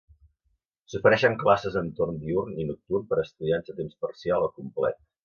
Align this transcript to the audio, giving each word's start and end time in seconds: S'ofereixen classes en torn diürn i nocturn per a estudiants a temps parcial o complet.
S'ofereixen 0.93 1.35
classes 1.43 1.77
en 1.81 1.91
torn 1.99 2.17
diürn 2.23 2.57
i 2.63 2.65
nocturn 2.71 3.05
per 3.13 3.19
a 3.21 3.27
estudiants 3.29 3.73
a 3.75 3.77
temps 3.83 4.01
parcial 4.07 4.49
o 4.49 4.53
complet. 4.57 4.99